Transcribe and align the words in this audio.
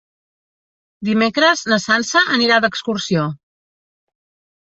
Dimecres 1.09 1.61
na 1.73 1.79
Sança 1.83 2.23
anirà 2.39 2.59
d'excursió. 2.65 3.27